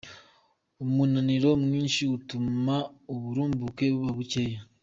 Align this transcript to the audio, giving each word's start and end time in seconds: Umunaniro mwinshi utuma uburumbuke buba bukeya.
Umunaniro 0.83 1.49
mwinshi 1.63 2.03
utuma 2.17 2.75
uburumbuke 3.13 3.85
buba 3.93 4.11
bukeya. 4.17 4.59